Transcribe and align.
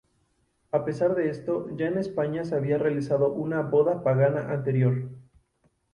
A 0.71 0.83
pesar 0.83 1.13
de 1.13 1.29
esto, 1.29 1.67
ya 1.77 1.85
en 1.85 1.99
España 1.99 2.43
se 2.43 2.55
había 2.55 2.79
realizado 2.79 3.31
una 3.33 3.61
boda 3.61 4.01
pagana 4.03 4.51
anterior. 4.51 5.11